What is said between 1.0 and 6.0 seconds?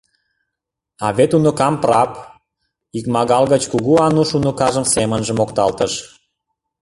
—А вет уныкам прап,— икмагал гыч Кугу Ануш уныкажым семынже мокталтыш.